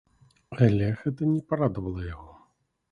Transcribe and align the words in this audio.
Але 0.67 0.87
гэта 1.03 1.21
не 1.35 1.41
парадавала 1.53 2.01
яго. 2.13 2.33